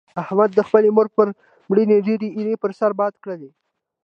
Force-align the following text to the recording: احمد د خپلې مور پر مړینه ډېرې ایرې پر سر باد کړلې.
احمد 0.23 0.49
د 0.55 0.59
خپلې 0.67 0.89
مور 0.95 1.07
پر 1.15 1.27
مړینه 1.69 1.95
ډېرې 2.07 2.27
ایرې 2.37 2.55
پر 2.61 2.71
سر 2.79 2.91
باد 2.99 3.13
کړلې. 3.23 3.49